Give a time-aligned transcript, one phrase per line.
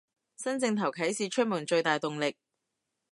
[0.35, 2.35] 新正頭啟市出門最大動力